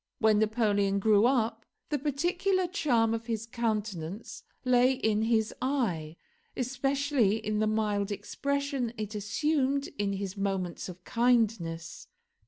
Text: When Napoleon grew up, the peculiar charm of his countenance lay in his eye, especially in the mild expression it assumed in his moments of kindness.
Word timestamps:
When 0.17 0.39
Napoleon 0.39 0.97
grew 0.97 1.27
up, 1.27 1.63
the 1.89 1.99
peculiar 1.99 2.65
charm 2.65 3.13
of 3.13 3.27
his 3.27 3.45
countenance 3.45 4.41
lay 4.65 4.93
in 4.93 5.21
his 5.21 5.53
eye, 5.61 6.15
especially 6.57 7.37
in 7.37 7.59
the 7.59 7.67
mild 7.67 8.11
expression 8.11 8.93
it 8.97 9.13
assumed 9.13 9.89
in 9.99 10.13
his 10.13 10.35
moments 10.35 10.89
of 10.89 11.03
kindness. 11.03 12.07